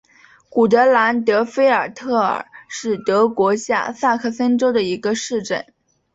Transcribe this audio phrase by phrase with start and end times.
[0.49, 5.63] 古德兰德菲尔特尔是德国下萨克森州的一个市镇。